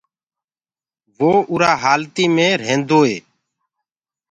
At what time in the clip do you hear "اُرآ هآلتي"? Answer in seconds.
1.51-2.25